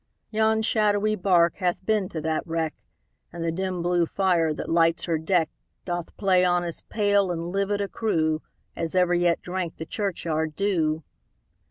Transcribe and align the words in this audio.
Yon 0.31 0.63
shadowy 0.63 1.13
bark 1.15 1.57
hath 1.57 1.77
been 1.85 2.09
to 2.09 2.19
that 2.21 2.41
wreck, 2.47 2.73
And 3.31 3.43
the 3.43 3.51
dim 3.51 3.83
blue 3.83 4.07
fire, 4.07 4.51
that 4.51 4.67
lights 4.67 5.03
her 5.03 5.19
deck, 5.19 5.51
Doth 5.85 6.17
play 6.17 6.43
on 6.43 6.63
as 6.63 6.81
pale 6.89 7.29
and 7.29 7.51
livid 7.51 7.81
a 7.81 7.87
crew, 7.87 8.41
As 8.75 8.95
ever 8.95 9.13
yet 9.13 9.43
drank 9.43 9.77
the 9.77 9.85
churchyard 9.85 10.55
dew. 10.55 11.03